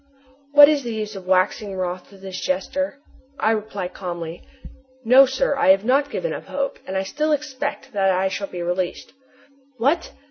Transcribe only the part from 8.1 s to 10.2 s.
shall be released." "What!